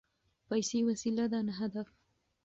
پیسې 0.47 0.79
وسیله 0.87 1.25
ده 1.31 1.39
نه 1.47 1.53
هدف. 1.59 1.87